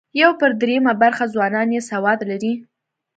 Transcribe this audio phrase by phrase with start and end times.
[0.21, 2.53] یو پر درېیمه برخه ځوانان یې سواد لري.